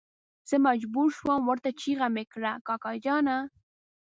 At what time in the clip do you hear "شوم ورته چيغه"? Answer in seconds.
1.17-2.07